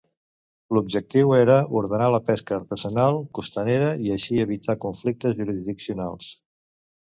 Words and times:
L'objectiu 0.77 1.33
era 1.39 1.57
ordenar 1.81 2.07
la 2.15 2.21
pesca 2.31 2.57
artesanal 2.57 3.19
costanera 3.41 3.93
i 4.09 4.17
així 4.19 4.43
evitar 4.47 4.79
conflictes 4.89 5.41
jurisdiccionals. 5.45 6.35